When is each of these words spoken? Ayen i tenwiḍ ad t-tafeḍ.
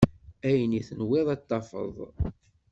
Ayen 0.47 0.73
i 0.79 0.81
tenwiḍ 0.87 1.27
ad 1.33 1.41
t-tafeḍ. 1.41 1.95